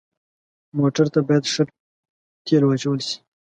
موټر 0.77 1.05
ته 1.13 1.19
باید 1.27 1.43
ښه 1.53 1.63
تیلو 2.45 2.65
واچول 2.67 2.99
شي. 3.07 3.17